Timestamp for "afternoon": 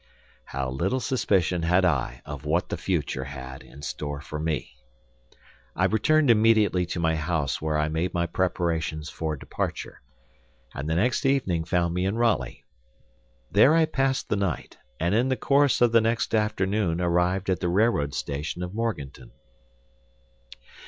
16.33-16.99